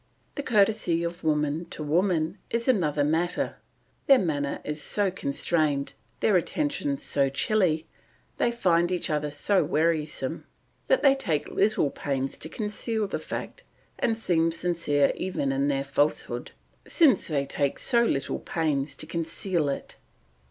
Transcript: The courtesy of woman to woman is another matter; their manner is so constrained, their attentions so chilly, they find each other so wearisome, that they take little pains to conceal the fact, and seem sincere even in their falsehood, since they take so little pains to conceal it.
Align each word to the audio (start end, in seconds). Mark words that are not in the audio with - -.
The 0.33 0.41
courtesy 0.41 1.03
of 1.03 1.23
woman 1.23 1.65
to 1.69 1.83
woman 1.83 2.39
is 2.49 2.67
another 2.67 3.03
matter; 3.03 3.57
their 4.07 4.17
manner 4.17 4.59
is 4.63 4.81
so 4.81 5.11
constrained, 5.11 5.93
their 6.21 6.35
attentions 6.35 7.03
so 7.03 7.29
chilly, 7.29 7.85
they 8.39 8.51
find 8.51 8.91
each 8.91 9.11
other 9.11 9.29
so 9.29 9.63
wearisome, 9.63 10.45
that 10.87 11.03
they 11.03 11.13
take 11.13 11.49
little 11.49 11.91
pains 11.91 12.35
to 12.39 12.49
conceal 12.49 13.07
the 13.07 13.19
fact, 13.19 13.63
and 13.99 14.17
seem 14.17 14.51
sincere 14.51 15.11
even 15.15 15.51
in 15.51 15.67
their 15.67 15.83
falsehood, 15.83 16.49
since 16.87 17.27
they 17.27 17.45
take 17.45 17.77
so 17.77 18.03
little 18.03 18.39
pains 18.39 18.95
to 18.95 19.05
conceal 19.05 19.69
it. 19.69 19.97